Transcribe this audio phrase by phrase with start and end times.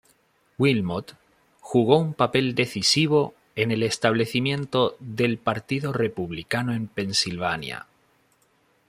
[0.57, 1.13] Wilmot
[1.59, 7.85] jugó un papel decisivo en el establecimiento del Partido Republicano en Pennsylvania.